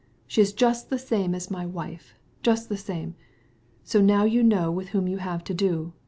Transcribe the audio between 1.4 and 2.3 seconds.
my wife,